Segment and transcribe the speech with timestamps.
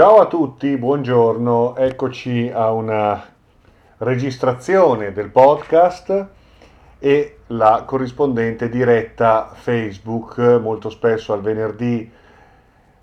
[0.00, 3.22] Ciao a tutti, buongiorno, eccoci a una
[3.98, 6.26] registrazione del podcast
[6.98, 12.10] e la corrispondente diretta Facebook, molto spesso al venerdì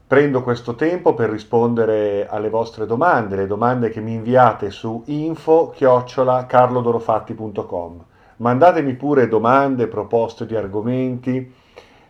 [0.08, 8.06] prendo questo tempo per rispondere alle vostre domande, le domande che mi inviate su info-carlodorofatti.com.
[8.38, 11.54] Mandatemi pure domande, proposte di argomenti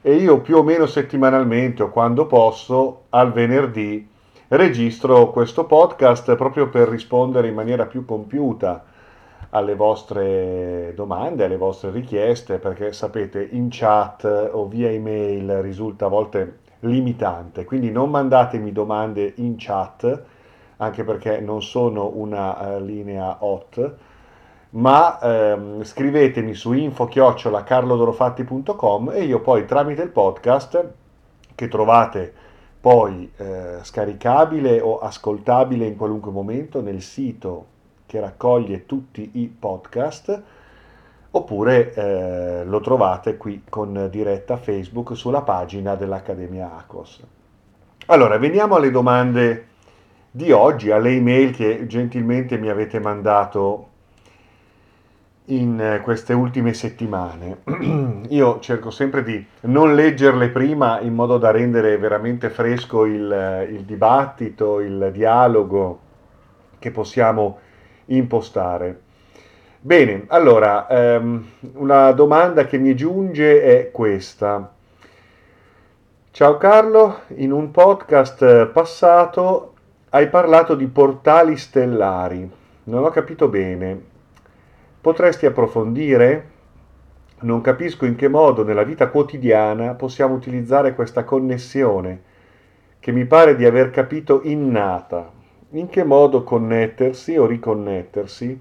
[0.01, 4.15] e io più o meno settimanalmente o quando posso al venerdì
[4.49, 8.85] registro questo podcast proprio per rispondere in maniera più compiuta
[9.49, 16.09] alle vostre domande, alle vostre richieste, perché sapete in chat o via email risulta a
[16.09, 20.23] volte limitante, quindi non mandatemi domande in chat,
[20.77, 23.95] anche perché non sono una uh, linea hot,
[24.69, 30.87] ma ehm, scrivetemi su info-carlodorofatti.com e io poi tramite il podcast
[31.55, 32.33] che trovate
[32.79, 37.65] poi eh, scaricabile o ascoltabile in qualunque momento nel sito
[38.05, 40.43] che raccoglie tutti i podcast
[41.31, 47.23] oppure eh, lo trovate qui con diretta Facebook sulla pagina dell'Accademia ACOS.
[48.07, 49.67] Allora, veniamo alle domande
[50.31, 53.89] di oggi, alle email che gentilmente mi avete mandato
[55.49, 57.59] in eh, queste ultime settimane.
[58.29, 63.63] Io cerco sempre di non leggerle prima in modo da rendere veramente fresco il, eh,
[63.65, 65.99] il dibattito, il dialogo
[66.79, 67.59] che possiamo
[68.05, 69.01] impostare.
[69.79, 74.73] Bene, allora, ehm, una domanda che mi giunge è questa.
[76.31, 79.73] Ciao Carlo, in un podcast passato
[80.09, 82.49] hai parlato di portali stellari.
[82.83, 84.15] Non ho capito bene.
[84.99, 86.55] Potresti approfondire?
[87.39, 92.23] Non capisco in che modo nella vita quotidiana possiamo utilizzare questa connessione
[92.99, 95.31] che mi pare di aver capito innata.
[95.71, 98.59] In che modo connettersi o riconnettersi?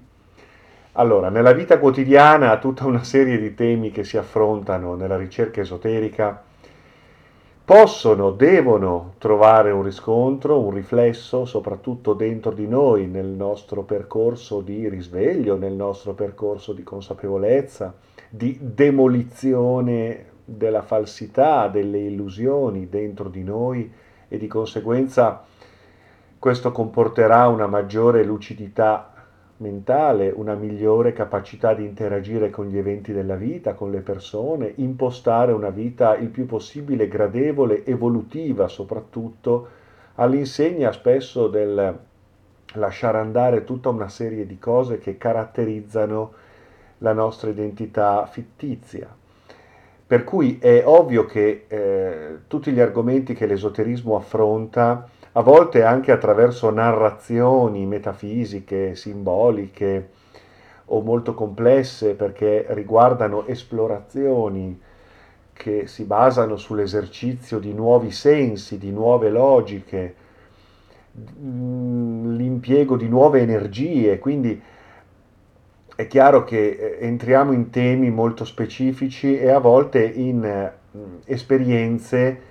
[0.93, 6.43] Allora, nella vita quotidiana tutta una serie di temi che si affrontano nella ricerca esoterica
[7.67, 14.87] possono, devono trovare un riscontro, un riflesso, soprattutto dentro di noi, nel nostro percorso di
[14.87, 17.93] risveglio, nel nostro percorso di consapevolezza,
[18.29, 23.91] di demolizione della falsità, delle illusioni dentro di noi
[24.29, 25.43] e di conseguenza
[26.39, 29.16] questo comporterà una maggiore lucidità
[29.57, 35.51] mentale, una migliore capacità di interagire con gli eventi della vita, con le persone, impostare
[35.51, 39.67] una vita il più possibile gradevole, evolutiva soprattutto,
[40.15, 41.97] all'insegna spesso del
[42.73, 46.33] lasciare andare tutta una serie di cose che caratterizzano
[46.99, 49.07] la nostra identità fittizia.
[50.07, 56.11] Per cui è ovvio che eh, tutti gli argomenti che l'esoterismo affronta a volte anche
[56.11, 60.09] attraverso narrazioni metafisiche, simboliche
[60.85, 64.81] o molto complesse perché riguardano esplorazioni
[65.53, 70.15] che si basano sull'esercizio di nuovi sensi, di nuove logiche,
[71.39, 74.59] mm, l'impiego di nuove energie, quindi
[75.95, 82.41] è chiaro che eh, entriamo in temi molto specifici e a volte in mm, esperienze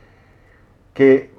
[0.93, 1.31] che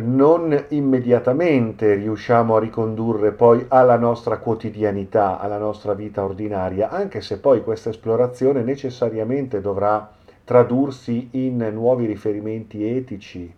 [0.00, 7.38] non immediatamente riusciamo a ricondurre poi alla nostra quotidianità, alla nostra vita ordinaria, anche se
[7.38, 10.10] poi questa esplorazione necessariamente dovrà
[10.44, 13.52] tradursi in nuovi riferimenti etici,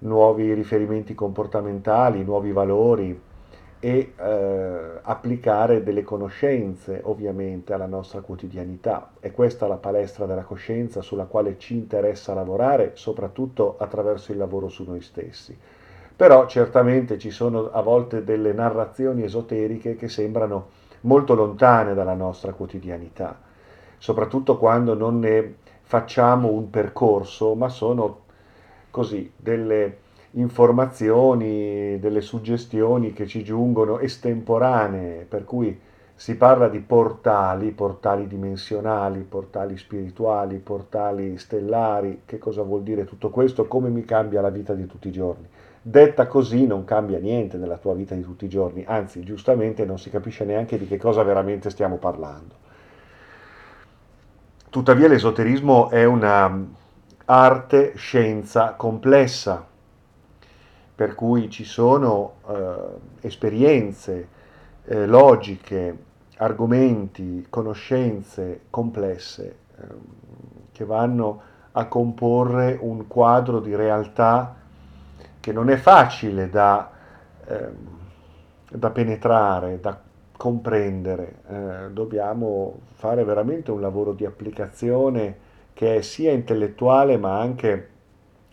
[0.00, 3.20] nuovi riferimenti comportamentali, nuovi valori,
[3.78, 9.10] e eh, applicare delle conoscenze ovviamente alla nostra quotidianità.
[9.20, 14.68] È questa la palestra della coscienza sulla quale ci interessa lavorare, soprattutto attraverso il lavoro
[14.68, 15.56] su noi stessi.
[16.16, 20.68] Però certamente ci sono a volte delle narrazioni esoteriche che sembrano
[21.02, 23.38] molto lontane dalla nostra quotidianità,
[23.98, 28.24] soprattutto quando non ne facciamo un percorso, ma sono
[28.90, 29.98] così delle
[30.36, 35.78] informazioni, delle suggestioni che ci giungono estemporanee, per cui
[36.14, 43.30] si parla di portali, portali dimensionali, portali spirituali, portali stellari, che cosa vuol dire tutto
[43.30, 45.46] questo, come mi cambia la vita di tutti i giorni.
[45.80, 49.98] Detta così non cambia niente nella tua vita di tutti i giorni, anzi giustamente non
[49.98, 52.54] si capisce neanche di che cosa veramente stiamo parlando.
[54.68, 56.66] Tuttavia l'esoterismo è una
[57.26, 59.74] arte, scienza complessa,
[60.96, 62.74] per cui ci sono eh,
[63.20, 64.28] esperienze,
[64.84, 65.96] eh, logiche,
[66.38, 69.82] argomenti, conoscenze complesse eh,
[70.72, 74.56] che vanno a comporre un quadro di realtà
[75.38, 76.90] che non è facile da
[77.46, 78.04] eh,
[78.70, 79.98] da penetrare, da
[80.36, 87.90] comprendere, eh, dobbiamo fare veramente un lavoro di applicazione che è sia intellettuale ma anche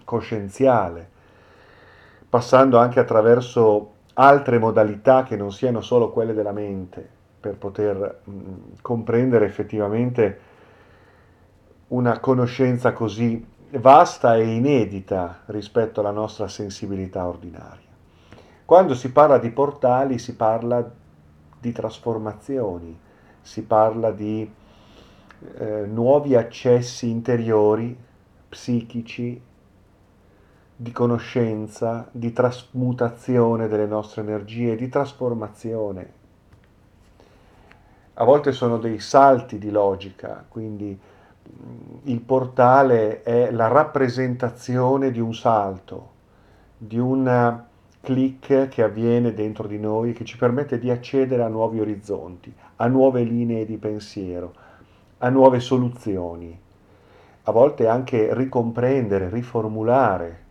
[0.04, 1.10] coscienziale,
[2.34, 7.08] passando anche attraverso altre modalità che non siano solo quelle della mente,
[7.40, 10.40] per poter mh, comprendere effettivamente
[11.90, 17.92] una conoscenza così vasta e inedita rispetto alla nostra sensibilità ordinaria.
[18.66, 20.92] Quando si parla di portali si parla
[21.60, 23.00] di trasformazioni,
[23.42, 24.52] si parla di
[25.60, 27.96] eh, nuovi accessi interiori,
[28.50, 29.40] psichici,
[30.84, 36.12] di conoscenza, di trasmutazione delle nostre energie, di trasformazione.
[38.16, 45.22] A volte sono dei salti di logica, quindi mm, il portale è la rappresentazione di
[45.22, 46.10] un salto,
[46.78, 47.64] di un
[48.02, 52.88] click che avviene dentro di noi che ci permette di accedere a nuovi orizzonti, a
[52.88, 54.54] nuove linee di pensiero,
[55.20, 56.60] a nuove soluzioni.
[57.46, 60.43] A volte anche ricomprendere, riformulare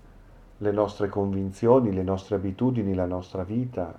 [0.62, 3.92] le nostre convinzioni, le nostre abitudini, la nostra vita.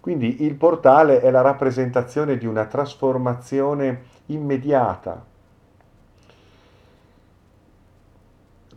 [0.00, 5.28] Quindi il portale è la rappresentazione di una trasformazione immediata,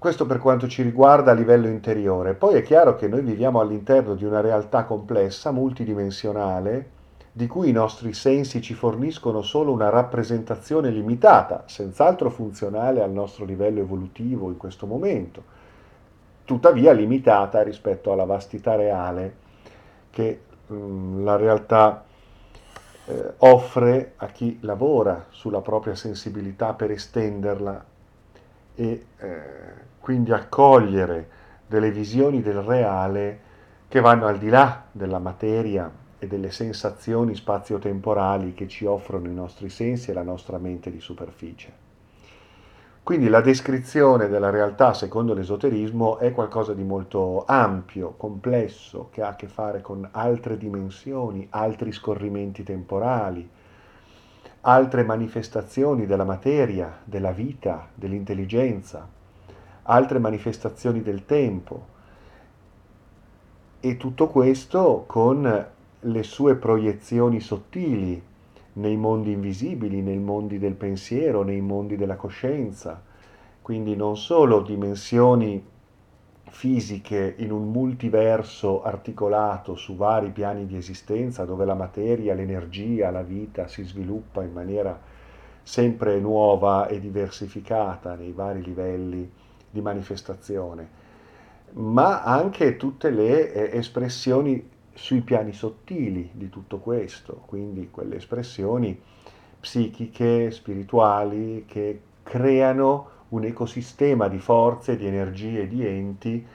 [0.04, 2.34] Questo per quanto ci riguarda a livello interiore.
[2.34, 6.90] Poi è chiaro che noi viviamo all'interno di una realtà complessa, multidimensionale,
[7.32, 13.46] di cui i nostri sensi ci forniscono solo una rappresentazione limitata, senz'altro funzionale al nostro
[13.46, 15.44] livello evolutivo in questo momento,
[16.46, 19.36] tuttavia limitata rispetto alla vastità reale
[20.10, 22.04] che mh, mm, la realtà
[23.06, 27.86] eh, offre a chi lavora sulla propria sensibilità per estenderla
[28.76, 29.42] e eh,
[30.00, 31.30] quindi accogliere
[31.68, 33.40] delle visioni del reale
[33.88, 39.34] che vanno al di là della materia e delle sensazioni spazio-temporali che ci offrono i
[39.34, 41.83] nostri sensi e la nostra mente di superficie.
[43.04, 49.28] Quindi la descrizione della realtà secondo l'esoterismo è qualcosa di molto ampio, complesso, che ha
[49.28, 53.46] a che fare con altre dimensioni, altri scorrimenti temporali,
[54.62, 59.06] altre manifestazioni della materia, della vita, dell'intelligenza,
[59.82, 61.88] altre manifestazioni del tempo.
[63.82, 65.68] E tutto questo con
[66.00, 68.32] le sue proiezioni sottili
[68.74, 73.02] nei mondi invisibili, nei mondi del pensiero, nei mondi della coscienza.
[73.62, 75.72] Quindi non solo dimensioni
[76.54, 83.24] fisiche in un multiverso articolato su vari piani di esistenza dove la materia, l'energia, la
[83.24, 85.00] vita si sviluppa in maniera
[85.64, 89.32] sempre nuova e diversificata nei vari livelli
[89.70, 90.88] di manifestazione,
[91.72, 99.00] ma anche tutte le eh, espressioni sui piani sottili di tutto questo, quindi quelle espressioni
[99.60, 106.48] psichiche, spirituali, che creano un ecosistema di forze, di energie, di enti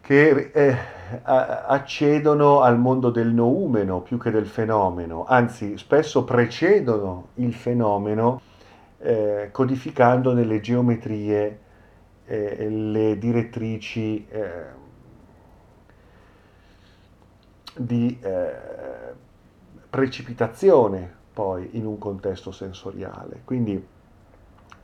[0.00, 0.76] che eh,
[1.22, 8.40] accedono al mondo del noumeno più che del fenomeno, anzi spesso precedono il fenomeno
[8.98, 11.58] eh, codificando nelle geometrie
[12.24, 14.78] eh, le direttrici eh,
[17.76, 18.52] di eh,
[19.88, 23.42] precipitazione poi in un contesto sensoriale.
[23.44, 23.82] Quindi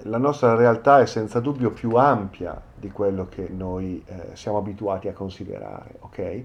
[0.01, 5.09] la nostra realtà è senza dubbio più ampia di quello che noi eh, siamo abituati
[5.09, 6.43] a considerare, ok?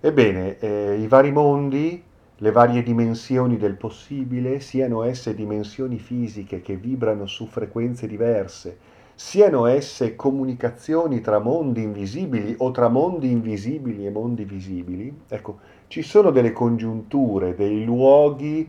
[0.00, 2.02] Ebbene, eh, i vari mondi,
[2.36, 8.78] le varie dimensioni del possibile, siano esse dimensioni fisiche che vibrano su frequenze diverse,
[9.18, 16.02] siano esse comunicazioni tra mondi invisibili o tra mondi invisibili e mondi visibili, ecco, ci
[16.02, 18.68] sono delle congiunture, dei luoghi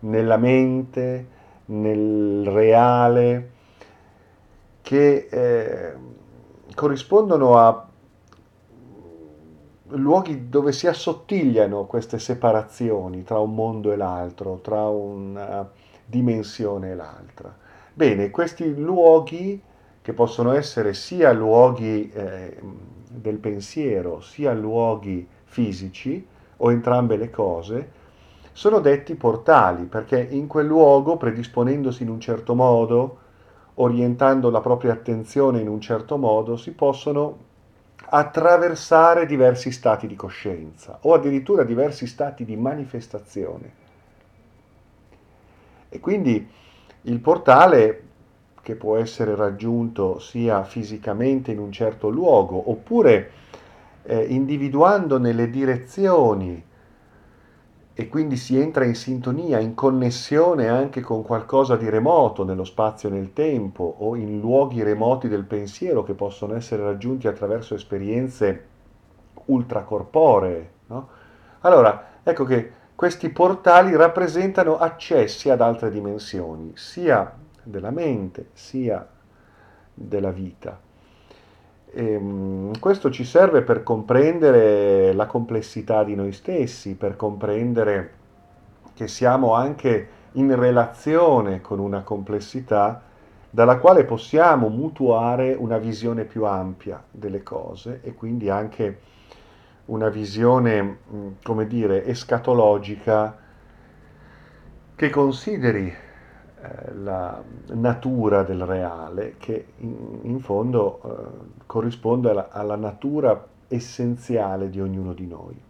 [0.00, 1.26] nella mente,
[1.66, 3.50] nel reale,
[4.80, 5.92] che eh,
[6.74, 7.86] corrispondono a
[9.88, 15.70] luoghi dove si assottigliano queste separazioni tra un mondo e l'altro, tra una
[16.06, 17.54] dimensione e l'altra.
[17.92, 19.62] Bene, questi luoghi
[20.02, 22.58] che possono essere sia luoghi eh,
[23.08, 27.90] del pensiero, sia luoghi fisici, o entrambe le cose,
[28.52, 33.18] sono detti portali, perché in quel luogo, predisponendosi in un certo modo,
[33.74, 37.50] orientando la propria attenzione in un certo modo, si possono
[38.14, 43.80] attraversare diversi stati di coscienza o addirittura diversi stati di manifestazione.
[45.88, 46.46] E quindi
[47.02, 48.02] il portale
[48.62, 53.30] che può essere raggiunto sia fisicamente in un certo luogo oppure
[54.04, 56.70] eh, individuando nelle direzioni
[57.94, 63.08] e quindi si entra in sintonia, in connessione anche con qualcosa di remoto nello spazio
[63.08, 68.66] e nel tempo o in luoghi remoti del pensiero che possono essere raggiunti attraverso esperienze
[69.44, 70.70] ultracorporee.
[70.86, 71.08] No?
[71.60, 79.06] Allora, ecco che questi portali rappresentano accessi ad altre dimensioni, sia della mente, sia
[79.94, 80.78] della vita.
[81.90, 88.20] E, ehm, questo ci serve per comprendere la complessità di noi stessi, per comprendere
[88.94, 93.02] che siamo anche in relazione con una complessità
[93.50, 99.00] dalla quale possiamo mutuare una visione più ampia delle cose e quindi anche
[99.86, 100.98] una visione,
[101.42, 103.36] come dire, escatologica
[104.94, 105.92] che consideri
[107.02, 107.42] la
[107.72, 115.12] natura del reale che in, in fondo eh, corrisponde alla, alla natura essenziale di ognuno
[115.12, 115.60] di noi.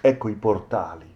[0.00, 1.12] Ecco i portali,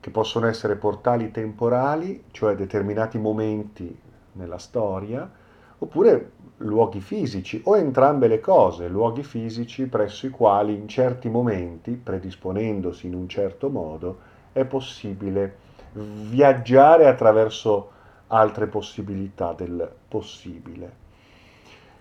[0.00, 3.96] che possono essere portali temporali, cioè determinati momenti
[4.32, 5.30] nella storia,
[5.78, 11.92] oppure luoghi fisici o entrambe le cose, luoghi fisici presso i quali in certi momenti,
[11.92, 14.18] predisponendosi in un certo modo,
[14.52, 17.90] è possibile viaggiare attraverso
[18.28, 21.04] altre possibilità del possibile.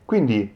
[0.05, 0.53] Quindi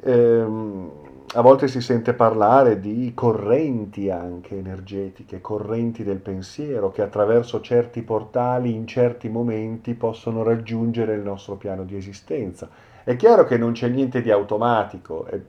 [0.00, 0.90] ehm,
[1.34, 8.02] a volte si sente parlare di correnti anche energetiche, correnti del pensiero che attraverso certi
[8.02, 12.68] portali in certi momenti possono raggiungere il nostro piano di esistenza.
[13.04, 15.40] È chiaro che non c'è niente di automatico e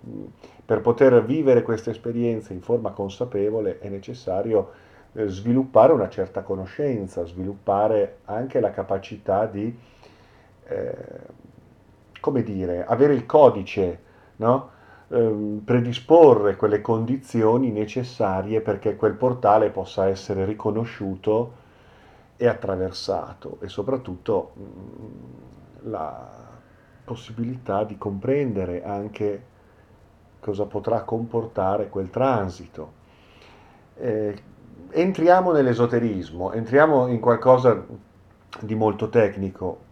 [0.66, 7.26] per poter vivere queste esperienze in forma consapevole è necessario eh, sviluppare una certa conoscenza,
[7.26, 9.78] sviluppare anche la capacità di,
[10.66, 10.96] eh,
[12.20, 14.00] come dire, avere il codice,
[14.38, 14.70] no?
[15.10, 21.66] eh, predisporre quelle condizioni necessarie perché quel portale possa essere riconosciuto
[22.36, 26.46] e attraversato e soprattutto mm, la
[27.04, 29.44] possibilità di comprendere anche
[30.40, 32.92] cosa potrà comportare quel transito.
[33.96, 34.42] Eh,
[34.90, 37.84] entriamo nell'esoterismo, entriamo in qualcosa
[38.60, 39.86] di molto tecnico,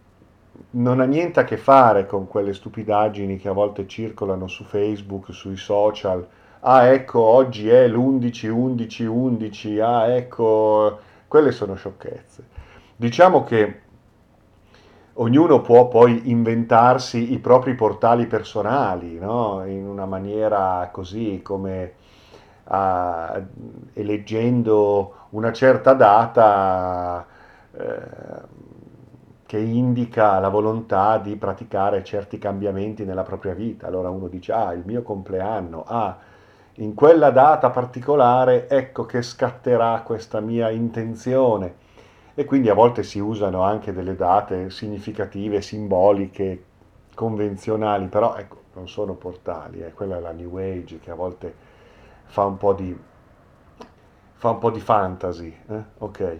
[0.70, 5.32] non ha niente a che fare con quelle stupidaggini che a volte circolano su Facebook,
[5.32, 6.26] sui social.
[6.60, 12.44] Ah, ecco, oggi è l'11, 11, 11, ah, ecco, quelle sono sciocchezze.
[12.96, 13.80] Diciamo che
[15.14, 19.62] ognuno può poi inventarsi i propri portali personali, no?
[19.66, 21.92] In una maniera così come
[22.68, 23.40] a,
[23.92, 27.26] eleggendo una certa data
[27.72, 28.64] eh,
[29.46, 33.86] che indica la volontà di praticare certi cambiamenti nella propria vita.
[33.86, 36.18] Allora uno dice, ah, il mio compleanno, ah,
[36.78, 41.84] in quella data particolare ecco che scatterà questa mia intenzione.
[42.34, 46.64] E quindi a volte si usano anche delle date significative, simboliche,
[47.14, 49.94] convenzionali, però ecco, non sono portali, eh.
[49.94, 51.54] quella è la New Age che a volte
[52.26, 52.96] fa un po' di,
[54.34, 55.56] fa un po di fantasy.
[55.68, 55.82] Eh?
[55.98, 56.38] Ok.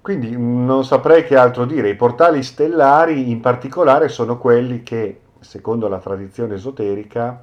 [0.00, 1.90] Quindi non saprei che altro dire.
[1.90, 7.42] I portali stellari in particolare sono quelli che, secondo la tradizione esoterica,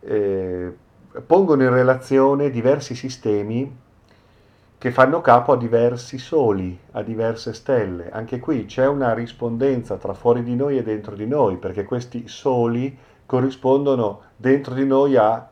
[0.00, 0.76] eh,
[1.26, 3.78] pongono in relazione diversi sistemi
[4.80, 8.10] che fanno capo a diversi soli, a diverse stelle.
[8.10, 12.28] Anche qui c'è una rispondenza tra fuori di noi e dentro di noi, perché questi
[12.28, 12.96] soli
[13.26, 15.49] corrispondono dentro di noi a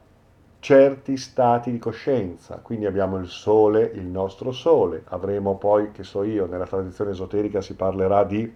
[0.60, 6.24] certi stati di coscienza, quindi abbiamo il sole, il nostro sole, avremo poi, che so
[6.24, 8.52] io, nella tradizione esoterica si parlerà di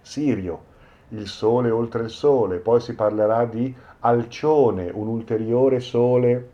[0.00, 0.64] Sirio,
[1.10, 6.50] il sole oltre il sole, poi si parlerà di Alcione, un ulteriore sole,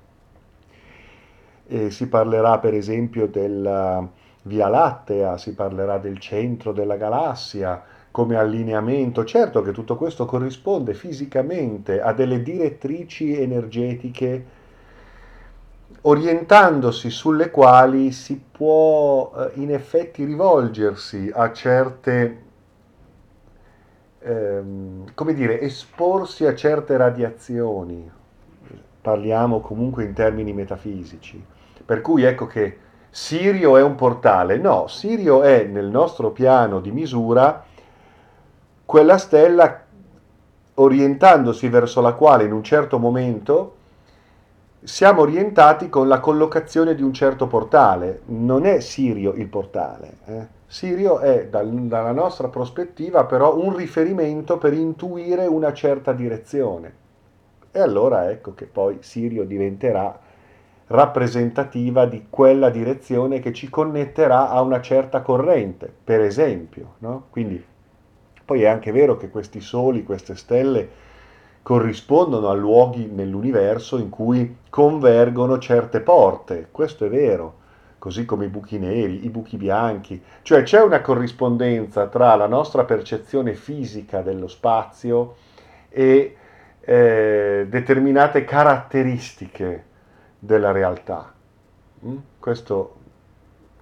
[1.67, 4.07] e si parlerà per esempio della
[4.43, 9.25] Via Lattea, si parlerà del centro della galassia, come allineamento.
[9.25, 14.63] Certo che tutto questo corrisponde fisicamente a delle direttrici energetiche
[16.07, 22.43] orientandosi sulle quali si può eh, in effetti rivolgersi a certe,
[24.19, 28.11] ehm, come dire, esporsi a certe radiazioni,
[29.01, 31.43] parliamo comunque in termini metafisici.
[31.85, 36.91] Per cui ecco che Sirio è un portale, no, Sirio è nel nostro piano di
[36.91, 37.65] misura
[38.85, 39.83] quella stella
[40.75, 43.77] orientandosi verso la quale in un certo momento
[44.85, 50.17] siamo orientati con la collocazione di un certo portale, non è Sirio il portale.
[50.27, 50.47] Eh?
[50.67, 56.93] Sirio è dal, dalla nostra prospettiva però un riferimento per intuire una certa direzione
[57.71, 60.19] E allora ecco che poi Sirio diventerà
[60.89, 66.97] rappresentativa di quella direzione che ci connetterà a una certa corrente, per esempio.
[66.99, 67.25] No?
[67.31, 67.65] Quindi
[68.45, 70.89] poi è anche vero che questi soli, queste stelle,
[71.65, 77.55] corrispondono a luoghi nell'universo in cui convergono certe porte, questo è vero,
[77.99, 82.85] così come i buchi neri, i buchi bianchi, cioè c'è una corrispondenza tra la nostra
[82.85, 85.37] percezione fisica dello spazio
[85.89, 86.37] e
[86.81, 89.85] eh, determinate caratteristiche
[90.39, 91.33] della realtà.
[92.05, 92.17] Mm?
[92.39, 92.97] Questo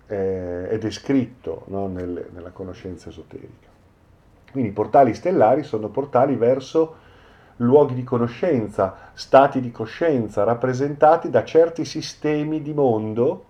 [0.06, 3.70] è, è descritto no, nel, nella conoscenza esoterica.
[4.52, 7.10] Quindi i portali stellari sono portali verso
[7.62, 13.44] luoghi di conoscenza, stati di coscienza, rappresentati da certi sistemi di mondo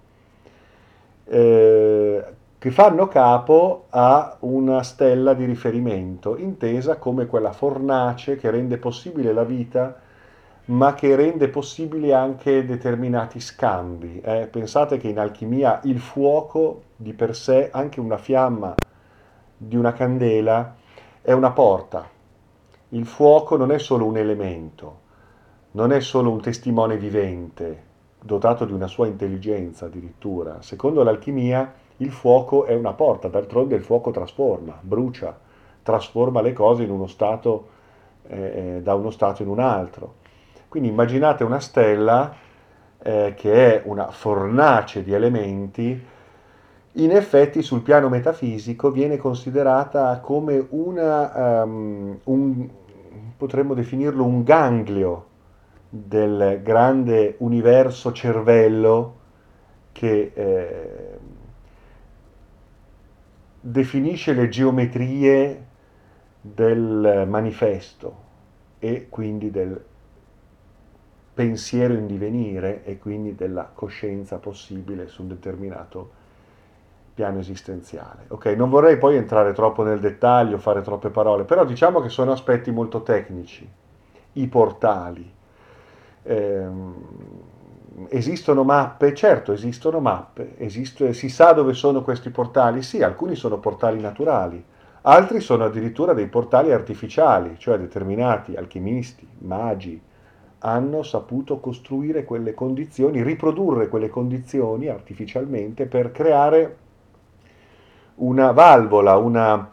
[1.25, 2.25] eh,
[2.59, 9.33] che fanno capo a una stella di riferimento, intesa come quella fornace che rende possibile
[9.33, 10.01] la vita,
[10.67, 14.21] ma che rende possibili anche determinati scambi.
[14.21, 14.47] Eh.
[14.49, 18.75] Pensate che in alchimia il fuoco di per sé, anche una fiamma
[19.57, 20.77] di una candela,
[21.21, 22.09] è una porta,
[22.95, 25.01] il fuoco non è solo un elemento,
[25.73, 30.61] non è solo un testimone vivente, dotato di una sua intelligenza addirittura.
[30.61, 35.39] Secondo l'alchimia il fuoco è una porta, d'altronde il fuoco trasforma, brucia,
[35.83, 37.69] trasforma le cose uno stato,
[38.27, 40.17] eh, da uno stato in un altro.
[40.69, 42.35] Quindi immaginate una stella
[42.99, 46.11] eh, che è una fornace di elementi
[46.97, 52.69] in effetti sul piano metafisico viene considerata come una, um, un,
[53.43, 55.27] potremmo definirlo un ganglio
[55.89, 59.19] del grande universo cervello
[59.91, 61.19] che eh,
[63.61, 65.67] definisce le geometrie
[66.41, 68.17] del manifesto
[68.79, 69.85] e quindi del
[71.35, 76.11] pensiero in divenire e quindi della coscienza possibile su un determinato
[77.15, 78.25] piano esistenziale.
[78.29, 82.33] Ok, non vorrei poi entrare troppo nel dettaglio, fare troppe parole, però diciamo che sono
[82.33, 83.69] aspetti molto tecnici.
[84.35, 85.31] I portali.
[86.23, 86.67] Eh,
[88.09, 89.15] esistono mappe?
[89.15, 90.55] Certo, esistono mappe.
[90.57, 92.83] Esiste, si sa dove sono questi portali?
[92.83, 94.65] Sì, alcuni sono portali naturali,
[95.03, 100.01] altri sono addirittura dei portali artificiali, cioè determinati alchimisti, magi,
[100.65, 106.77] hanno saputo costruire quelle condizioni, riprodurre quelle condizioni artificialmente per creare
[108.17, 109.71] una valvola, una,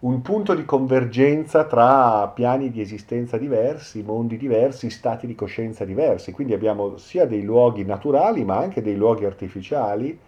[0.00, 6.32] un punto di convergenza tra piani di esistenza diversi, mondi diversi, stati di coscienza diversi.
[6.32, 10.18] Quindi abbiamo sia dei luoghi naturali ma anche dei luoghi artificiali,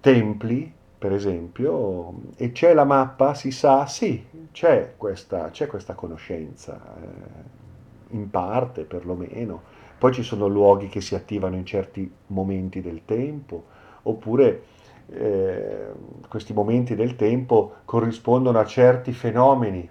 [0.00, 6.80] templi per esempio, e c'è la mappa, si sa, sì, c'è questa, c'è questa conoscenza,
[7.00, 9.74] eh, in parte perlomeno.
[9.98, 13.64] Poi ci sono luoghi che si attivano in certi momenti del tempo,
[14.02, 14.62] oppure
[15.08, 15.92] eh,
[16.28, 19.88] questi momenti del tempo corrispondono a certi fenomeni,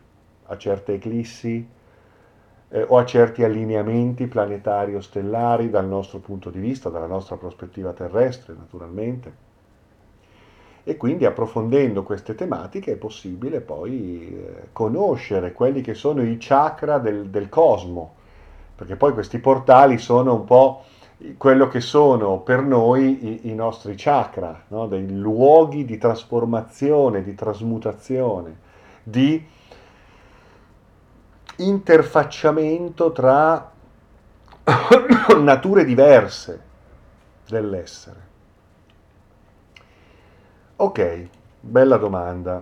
[0.48, 1.68] a certe eclissi
[2.70, 7.38] eh, o a certi allineamenti planetari o stellari dal nostro punto di vista, dalla nostra
[7.38, 9.44] prospettiva terrestre naturalmente.
[10.84, 17.00] E quindi approfondendo queste tematiche è possibile poi eh, conoscere quelli che sono i chakra
[17.00, 18.14] del, del cosmo,
[18.76, 20.84] perché poi questi portali sono un po'
[21.38, 24.88] quello che sono per noi i, i nostri chakra, no?
[24.88, 28.60] dei luoghi di trasformazione, di trasmutazione,
[29.02, 29.48] di
[31.58, 33.72] interfacciamento tra
[35.40, 36.62] nature diverse
[37.48, 38.24] dell'essere.
[40.78, 41.28] Ok,
[41.62, 42.62] bella domanda.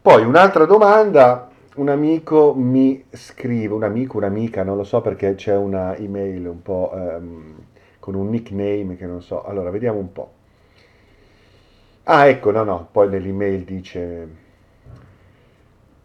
[0.00, 5.56] Poi un'altra domanda un amico mi scrive, un amico, un'amica, non lo so perché c'è
[5.56, 7.54] una email un po' um,
[7.98, 9.44] con un nickname che non so.
[9.44, 10.32] Allora, vediamo un po'.
[12.04, 14.42] Ah, ecco, no, no, poi nell'email dice...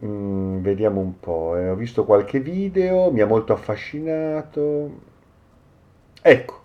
[0.03, 4.91] Mm, vediamo un po', eh, ho visto qualche video, mi ha molto affascinato.
[6.21, 6.61] Ecco,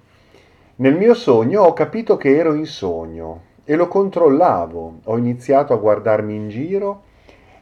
[0.76, 5.00] nel mio sogno ho capito che ero in sogno e lo controllavo.
[5.04, 7.02] Ho iniziato a guardarmi in giro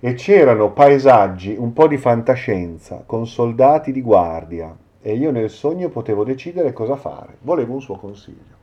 [0.04, 5.90] e c'erano paesaggi, un po' di fantascienza, con soldati di guardia e io nel sogno
[5.90, 7.36] potevo decidere cosa fare.
[7.42, 8.56] Volevo un suo consiglio.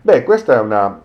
[0.00, 0.98] Beh, questa è una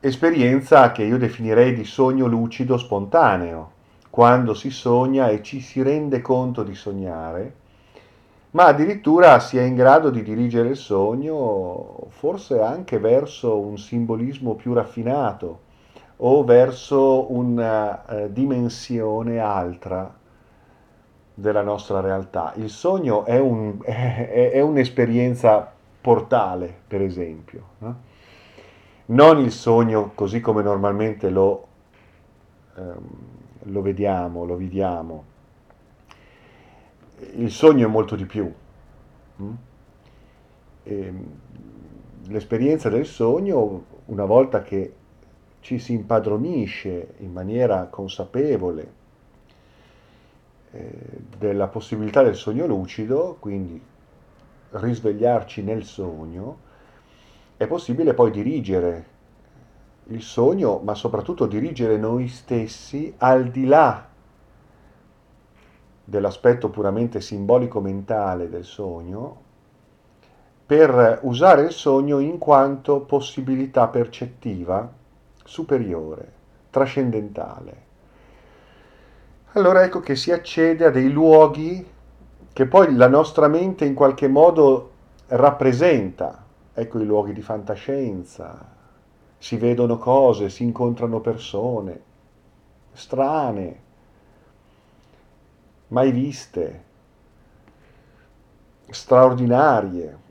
[0.00, 3.72] esperienza che io definirei di sogno lucido spontaneo,
[4.08, 7.54] quando si sogna e ci si rende conto di sognare,
[8.52, 14.54] ma addirittura si è in grado di dirigere il sogno forse anche verso un simbolismo
[14.54, 15.66] più raffinato
[16.18, 20.16] o verso una eh, dimensione altra
[21.34, 22.52] della nostra realtà.
[22.56, 27.62] Il sogno è, un, è, è un'esperienza portale, per esempio.
[27.78, 28.06] No?
[29.06, 31.66] Non il sogno così come normalmente lo,
[32.76, 33.08] ehm,
[33.62, 35.24] lo vediamo, lo viviamo.
[37.34, 38.52] Il sogno è molto di più.
[39.42, 39.52] Mm?
[40.82, 41.26] Ehm,
[42.26, 44.92] l'esperienza del sogno, una volta che
[45.68, 48.92] ci si impadronisce in maniera consapevole
[50.70, 50.90] eh,
[51.36, 53.78] della possibilità del sogno lucido, quindi
[54.70, 56.58] risvegliarci nel sogno,
[57.58, 59.06] è possibile poi dirigere
[60.04, 64.08] il sogno, ma soprattutto dirigere noi stessi al di là
[66.02, 69.42] dell'aspetto puramente simbolico mentale del sogno,
[70.64, 74.96] per usare il sogno in quanto possibilità percettiva
[75.48, 76.32] superiore,
[76.68, 77.86] trascendentale.
[79.52, 81.86] Allora ecco che si accede a dei luoghi
[82.52, 84.90] che poi la nostra mente in qualche modo
[85.28, 86.44] rappresenta.
[86.74, 88.76] Ecco i luoghi di fantascienza,
[89.38, 92.06] si vedono cose, si incontrano persone
[92.98, 93.80] strane,
[95.88, 96.84] mai viste,
[98.90, 100.26] straordinarie.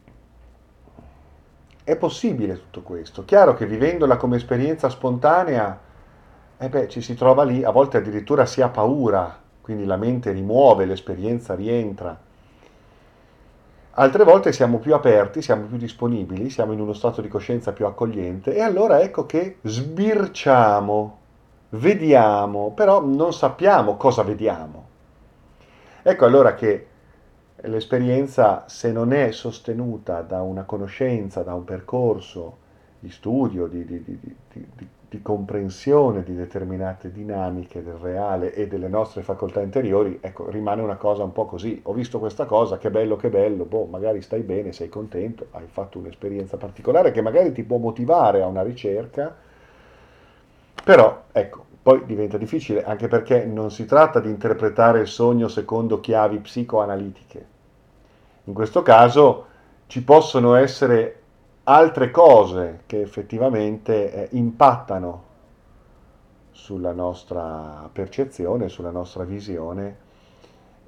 [1.87, 3.23] È possibile tutto questo.
[3.23, 5.79] Chiaro che vivendola come esperienza spontanea,
[6.57, 10.33] eh beh, ci si trova lì, a volte addirittura si ha paura, quindi la mente
[10.33, 12.19] rimuove, l'esperienza rientra.
[13.91, 17.85] Altre volte siamo più aperti, siamo più disponibili, siamo in uno stato di coscienza più
[17.85, 21.17] accogliente e allora ecco che sbirciamo,
[21.69, 24.87] vediamo, però non sappiamo cosa vediamo.
[26.03, 26.87] Ecco allora che
[27.61, 32.65] l'esperienza, se non è sostenuta da una conoscenza, da un percorso
[32.99, 34.19] di studio, di, di, di,
[35.09, 40.97] di, comprensione di determinate dinamiche del reale e delle nostre facoltà interiori, ecco, rimane una
[40.97, 41.79] cosa un po' così.
[41.83, 45.65] Ho visto questa cosa, che bello, che bello, boh, magari stai bene, sei contento, hai
[45.67, 49.35] fatto un'esperienza particolare che magari ti può motivare a una ricerca,
[50.83, 56.01] però, ecco, poi diventa difficile, anche perché non si tratta di interpretare il sogno secondo
[56.01, 57.45] chiavi psicoanalitiche.
[58.43, 59.45] In questo caso
[59.87, 61.21] ci possono essere
[61.63, 65.23] altre cose che effettivamente eh, impattano
[66.51, 69.97] sulla nostra percezione, sulla nostra visione,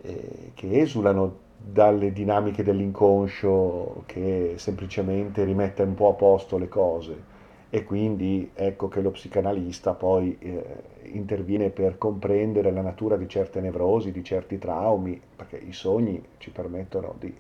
[0.02, 7.38] eh, che esulano dalle dinamiche dell'inconscio che semplicemente rimette un po' a posto le cose
[7.72, 10.64] e quindi ecco che lo psicanalista poi eh,
[11.12, 16.50] interviene per comprendere la natura di certe nevrosi, di certi traumi, perché i sogni ci
[16.50, 17.34] permettono di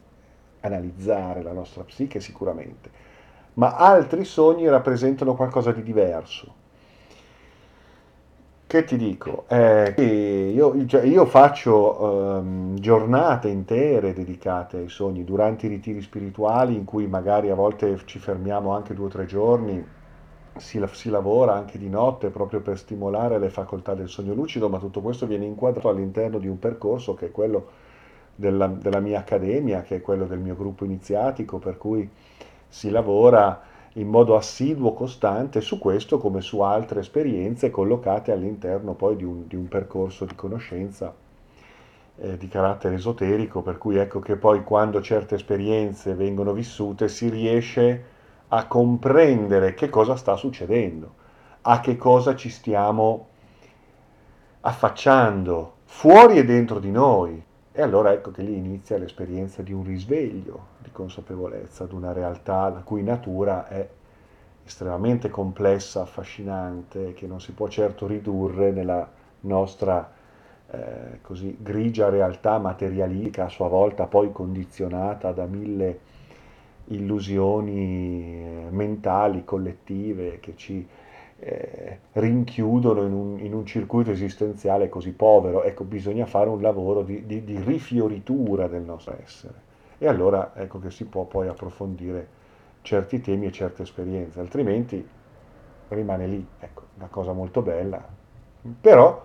[0.61, 2.89] analizzare la nostra psiche sicuramente,
[3.55, 6.57] ma altri sogni rappresentano qualcosa di diverso.
[8.67, 9.45] Che ti dico?
[9.47, 9.95] Eh,
[10.53, 16.85] io, cioè, io, faccio um, giornate intere dedicate ai sogni durante i ritiri spirituali in
[16.85, 19.83] cui magari a volte ci fermiamo anche due o tre giorni
[20.57, 24.79] si, si, lavora anche di notte proprio per stimolare le facoltà del sogno lucido, ma
[24.79, 27.67] tutto questo viene inquadrato all'interno di un percorso che è quello
[28.35, 32.09] della, della mia accademia, che è quello del mio gruppo iniziatico, per cui
[32.67, 33.62] si lavora
[33.93, 39.47] in modo assiduo, costante su questo come su altre esperienze collocate all'interno poi di un,
[39.47, 41.13] di un percorso di conoscenza
[42.17, 47.29] eh, di carattere esoterico, per cui ecco che poi quando certe esperienze vengono vissute si
[47.29, 48.17] riesce
[48.49, 51.13] a comprendere che cosa sta succedendo,
[51.62, 53.27] a che cosa ci stiamo
[54.62, 57.43] affacciando fuori e dentro di noi.
[57.71, 62.69] E allora ecco che lì inizia l'esperienza di un risveglio di consapevolezza ad una realtà
[62.69, 63.88] la cui natura è
[64.65, 69.07] estremamente complessa, affascinante, che non si può certo ridurre nella
[69.41, 70.12] nostra
[70.71, 75.99] eh, così grigia realtà materialistica, a sua volta poi condizionata da mille
[76.89, 80.88] illusioni eh, mentali, collettive, che ci
[81.39, 85.63] eh, rinchiudono in un, in un, circuito esistenziale così povero.
[85.63, 89.67] Ecco, bisogna fare un lavoro di, di, di rifioritura del nostro essere.
[89.97, 92.38] E allora ecco che si può poi approfondire
[92.82, 95.06] certi temi e certe esperienze, altrimenti
[95.89, 98.04] rimane lì, ecco, una cosa molto bella.
[98.82, 99.23] Però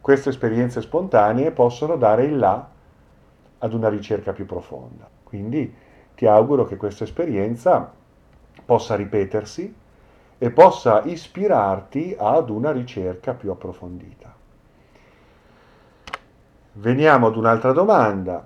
[0.00, 2.68] queste esperienze spontanee possono dare il là
[3.58, 5.08] ad una ricerca più profonda.
[5.22, 5.72] Quindi
[6.18, 7.92] ti auguro che questa esperienza
[8.64, 9.72] possa ripetersi
[10.36, 14.34] e possa ispirarti ad una ricerca più approfondita.
[16.72, 18.44] Veniamo ad un'altra domanda.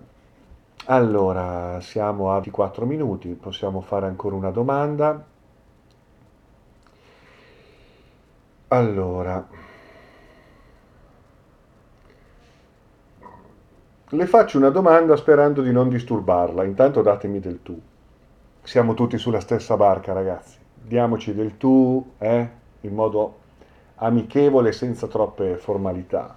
[0.85, 5.25] Allora, siamo a 24 minuti, possiamo fare ancora una domanda.
[8.69, 9.49] Allora,
[14.15, 17.81] Le faccio una domanda sperando di non disturbarla, intanto datemi del tu.
[18.63, 20.59] Siamo tutti sulla stessa barca, ragazzi.
[20.75, 22.49] Diamoci del tu, eh,
[22.83, 23.39] in modo
[23.95, 26.37] amichevole, senza troppe formalità.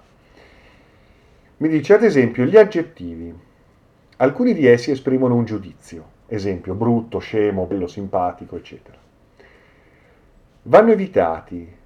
[1.58, 3.38] Mi dice ad esempio gli aggettivi.
[4.16, 8.96] Alcuni di essi esprimono un giudizio, esempio brutto, scemo, bello, simpatico, eccetera.
[10.62, 11.76] Vanno evitati,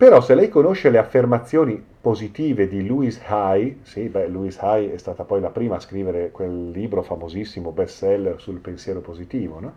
[0.00, 4.96] però se lei conosce le affermazioni positive di Louise Hay, sì, beh, Louise Hay è
[4.96, 9.72] stata poi la prima a scrivere quel libro famosissimo, bestseller sul pensiero positivo, no?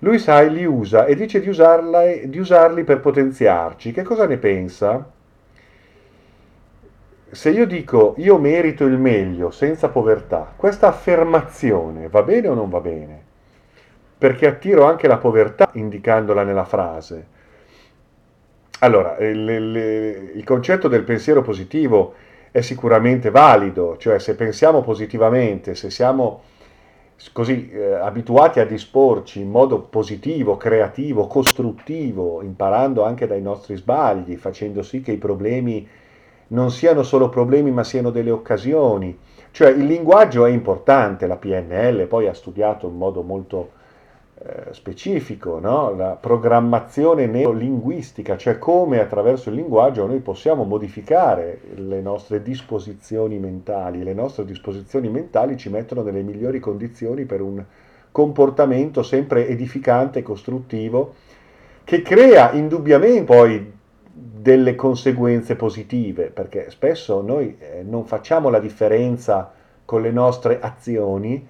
[0.00, 3.92] Louise Hay li usa e dice di, usarla, di usarli per potenziarci.
[3.92, 5.12] Che cosa ne pensa?
[7.30, 12.68] Se io dico io merito il meglio senza povertà, questa affermazione va bene o non
[12.68, 13.22] va bene?
[14.18, 17.34] Perché attiro anche la povertà indicandola nella frase
[18.80, 22.14] allora, il, il, il, concetto del pensiero positivo
[22.50, 26.42] è sicuramente valido, cioè se pensiamo positivamente, se siamo
[27.32, 34.36] così eh, abituati a disporci in modo positivo, creativo, costruttivo, imparando anche dai nostri sbagli,
[34.36, 35.88] facendo sì che i problemi
[36.48, 39.18] non siano solo problemi ma siano delle occasioni.
[39.50, 43.70] Cioè il linguaggio è importante, la PNL poi ha studiato in modo molto
[44.72, 45.94] specifico, no?
[45.94, 54.02] la programmazione neurolinguistica, cioè come attraverso il linguaggio noi possiamo modificare le nostre disposizioni mentali.
[54.02, 57.64] Le nostre disposizioni mentali ci mettono nelle migliori condizioni per un
[58.12, 61.14] comportamento sempre edificante e costruttivo
[61.84, 63.72] che crea indubbiamente poi
[64.12, 69.52] delle conseguenze positive, perché spesso noi eh, non facciamo la differenza
[69.84, 71.46] con le nostre azioni,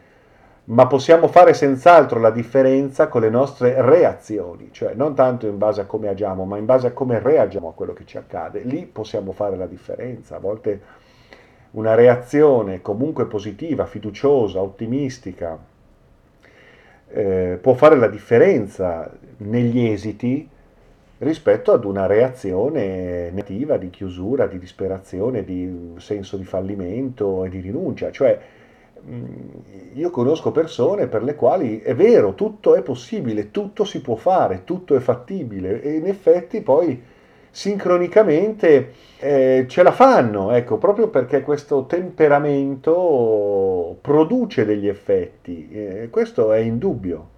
[0.67, 5.83] ma possiamo fare senz'altro la differenza con le nostre reazioni, cioè non tanto in base
[5.83, 8.61] a come agiamo, ma in base a come reagiamo a quello che ci accade.
[8.61, 10.37] Lì possiamo fare la differenza.
[10.37, 10.81] A volte
[11.73, 15.57] una reazione comunque positiva, fiduciosa, ottimistica,
[17.09, 20.49] eh, può fare la differenza negli esiti
[21.19, 27.61] rispetto ad una reazione negativa di chiusura, di disperazione, di senso di fallimento e di
[27.61, 28.11] rinuncia.
[28.11, 28.39] Cioè,
[29.95, 34.65] io conosco persone per le quali è vero, tutto è possibile, tutto si può fare,
[34.65, 37.01] tutto è fattibile e in effetti poi
[37.51, 46.53] sincronicamente eh, ce la fanno, ecco, proprio perché questo temperamento produce degli effetti, eh, questo
[46.53, 47.31] è indubbio.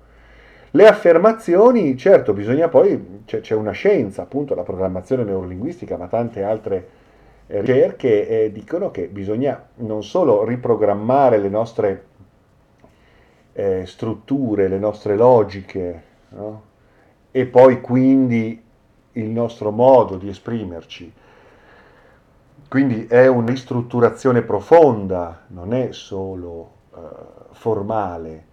[0.73, 6.43] Le affermazioni, certo, bisogna poi, c'è, c'è una scienza, appunto la programmazione neurolinguistica, ma tante
[6.43, 6.89] altre
[7.49, 12.07] ricerche eh, dicono che bisogna non solo riprogrammare le nostre
[13.53, 16.63] eh, strutture, le nostre logiche, no?
[17.31, 18.63] e poi quindi
[19.13, 21.13] il nostro modo di esprimerci.
[22.69, 26.99] Quindi è una ristrutturazione profonda, non è solo eh,
[27.53, 28.48] formale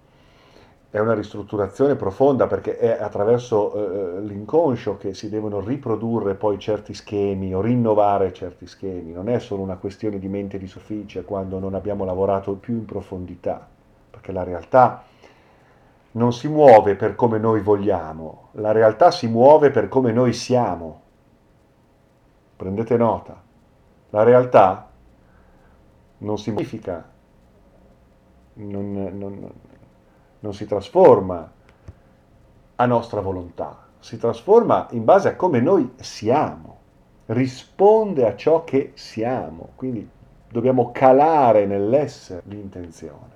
[0.95, 6.93] è una ristrutturazione profonda perché è attraverso eh, l'inconscio che si devono riprodurre poi certi
[6.93, 11.60] schemi o rinnovare certi schemi, non è solo una questione di mente di soffice quando
[11.60, 13.67] non abbiamo lavorato più in profondità,
[14.10, 15.03] perché la realtà
[16.12, 21.01] non si muove per come noi vogliamo, la realtà si muove per come noi siamo.
[22.55, 23.43] Prendete nota,
[24.12, 24.89] la realtà
[26.19, 27.12] non si modifica,
[28.53, 29.51] non, non,
[30.45, 31.51] non si trasforma
[32.75, 36.77] a nostra volontà, si trasforma in base a come noi siamo,
[37.27, 40.08] risponde a ciò che siamo, quindi
[40.47, 43.34] dobbiamo calare nell'essere l'intenzione.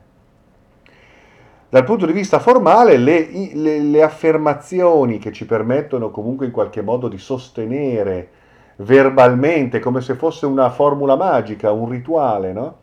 [1.69, 6.81] Dal punto di vista formale, le, le, le, affermazioni che ci permettono comunque in qualche
[6.81, 8.29] modo di sostenere
[8.77, 12.75] verbalmente, come se fosse una formula magica, un rituale, no?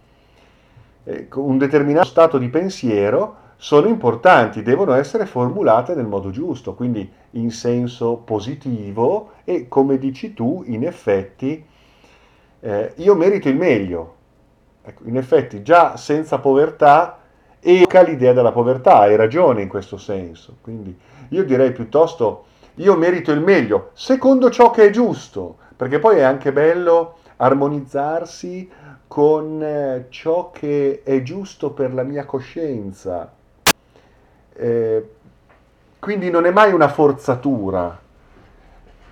[1.05, 7.11] eh, un determinato stato di pensiero, sono importanti, devono essere formulate nel modo giusto, quindi
[7.33, 11.65] in senso positivo e come dici tu, in effetti,
[12.61, 14.15] eh, io merito il meglio.
[14.83, 17.19] Ecco, in effetti già senza povertà
[17.61, 20.59] evoca l'idea della povertà, hai ragione in questo senso.
[20.61, 20.97] Quindi
[21.31, 22.45] io direi piuttosto
[22.77, 28.71] io merito il meglio, secondo ciò che è giusto, perché poi è anche bello armonizzarsi
[29.07, 33.33] con eh, ciò che è giusto per la mia coscienza,
[34.57, 35.11] eh,
[35.99, 37.99] quindi non è mai una forzatura,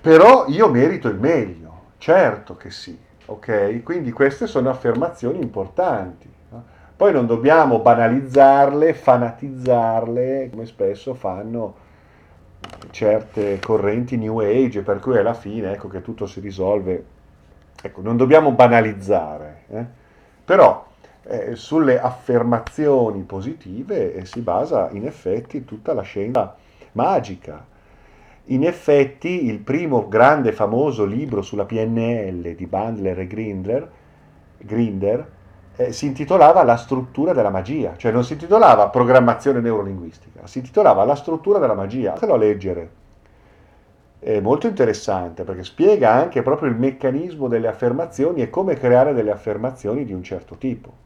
[0.00, 3.82] però io merito il meglio, certo che sì, ok?
[3.82, 6.32] Quindi queste sono affermazioni importanti.
[6.96, 11.74] Poi non dobbiamo banalizzarle, fanatizzarle, come spesso fanno
[12.90, 17.04] certe correnti New Age, per cui alla fine ecco che tutto si risolve.
[17.82, 19.84] Ecco, non dobbiamo banalizzare, eh?
[20.44, 20.86] però
[21.26, 26.54] Eh, sulle affermazioni positive eh, si basa in effetti tutta la scienza
[26.92, 27.64] magica.
[28.48, 33.90] In effetti il primo grande famoso libro sulla PNL di Bandler e Grinder,
[34.58, 35.30] Grinder
[35.76, 41.04] eh, si intitolava La struttura della magia, cioè non si intitolava programmazione neurolinguistica, si intitolava
[41.04, 42.12] La struttura della magia.
[42.12, 42.90] Fatelo a leggere.
[44.18, 49.30] È molto interessante perché spiega anche proprio il meccanismo delle affermazioni e come creare delle
[49.30, 51.03] affermazioni di un certo tipo.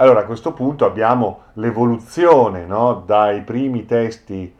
[0.00, 3.02] Allora a questo punto abbiamo l'evoluzione no?
[3.04, 4.54] dai primi testi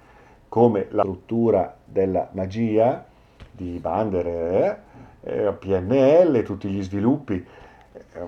[0.49, 3.05] come la struttura della magia
[3.53, 4.79] di Bander, eh,
[5.21, 8.21] eh PNL, tutti gli sviluppi, eh,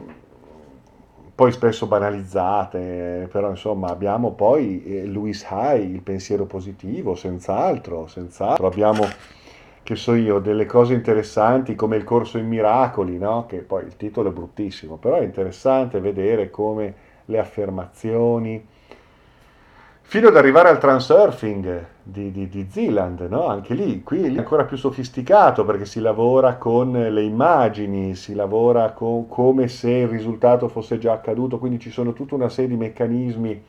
[1.35, 8.69] poi spesso banalizzate, però insomma abbiamo poi eh, Louis Hay, il pensiero positivo, senz'altro, senz'altro.
[8.69, 9.03] Abbiamo,
[9.91, 13.47] che so io, delle cose interessanti come il corso in miracoli, no?
[13.49, 18.65] che poi il titolo è bruttissimo, però è interessante vedere come le affermazioni
[20.03, 23.49] fino ad arrivare al transurfing di, di, di Zealand, no?
[23.49, 28.93] anche lì, qui è ancora più sofisticato perché si lavora con le immagini, si lavora
[28.93, 32.77] con, come se il risultato fosse già accaduto, quindi ci sono tutta una serie di
[32.77, 33.65] meccanismi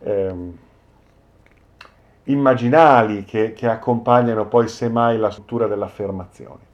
[0.00, 0.58] ehm,
[2.28, 6.66] immaginali che, che accompagnano poi semmai la struttura dell'affermazione.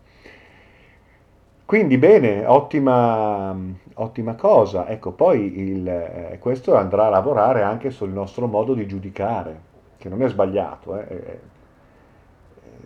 [1.65, 3.57] Quindi bene, ottima,
[3.95, 4.87] ottima cosa.
[4.87, 9.61] Ecco, poi il, eh, questo andrà a lavorare anche sul nostro modo di giudicare,
[9.97, 10.99] che non è sbagliato.
[10.99, 11.41] Eh.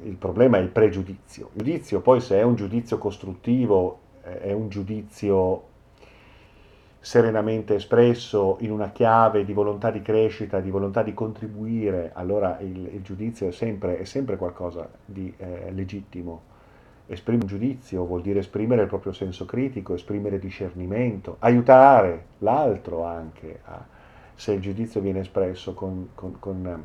[0.04, 1.50] il problema è il pregiudizio.
[1.54, 5.62] Il giudizio poi se è un giudizio costruttivo, eh, è un giudizio
[7.00, 12.90] serenamente espresso in una chiave di volontà di crescita, di volontà di contribuire, allora il,
[12.94, 16.56] il giudizio è sempre, è sempre, qualcosa di eh, legittimo
[17.11, 23.61] Esprimere un giudizio vuol dire esprimere il proprio senso critico, esprimere discernimento, aiutare l'altro anche
[23.64, 23.82] a,
[24.34, 26.84] se il giudizio viene espresso con, con, con,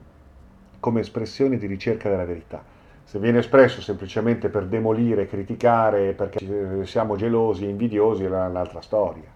[0.79, 2.63] come espressione di ricerca della verità.
[3.03, 9.32] Se viene espresso semplicemente per demolire, criticare, perché siamo gelosi invidiosi, è un'altra storia.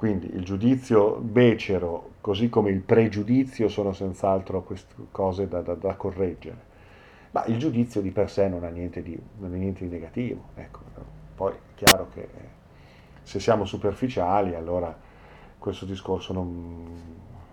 [0.00, 4.66] Quindi il giudizio becero, così come il pregiudizio, sono senz'altro
[5.10, 6.56] cose da, da, da correggere.
[7.32, 10.40] Ma il giudizio di per sé non ha niente di, niente di negativo.
[10.54, 10.78] Ecco.
[11.34, 12.26] Poi è chiaro che
[13.20, 14.96] se siamo superficiali, allora
[15.58, 16.86] questo discorso non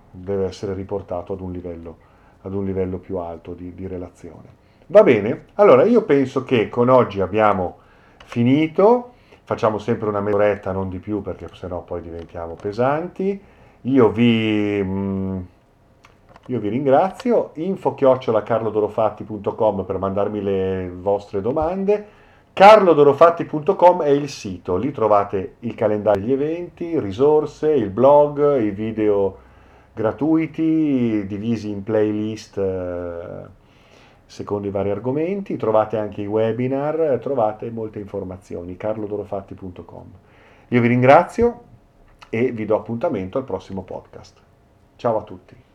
[0.10, 1.98] deve essere riportato ad un livello,
[2.44, 4.48] ad un livello più alto di, di relazione.
[4.86, 5.48] Va bene?
[5.56, 7.80] Allora io penso che con oggi abbiamo
[8.24, 9.16] finito,
[9.48, 13.42] facciamo sempre una mezz'oretta, non di più, perché sennò poi diventiamo pesanti.
[13.82, 14.84] Io vi...
[14.84, 15.40] Mh, mm,
[16.50, 22.06] io vi ringrazio, info-carlodorofatti.com per mandarmi le vostre domande,
[22.54, 29.40] carlodorofatti.com è il sito, lì trovate il calendario degli eventi, risorse, il blog, i video
[29.94, 33.57] gratuiti divisi in playlist eh,
[34.28, 40.12] secondo i vari argomenti, trovate anche i webinar, trovate molte informazioni, carlodorofatti.com.
[40.68, 41.64] Io vi ringrazio
[42.30, 44.42] e vi do appuntamento al prossimo podcast.
[44.98, 45.67] Ciao a tutti.